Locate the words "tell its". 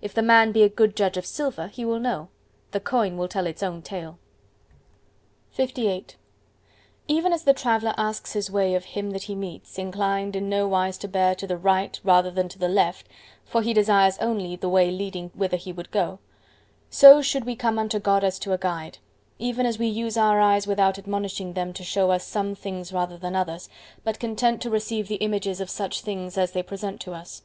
3.26-3.60